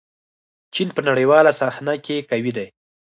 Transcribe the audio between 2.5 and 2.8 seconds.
دی.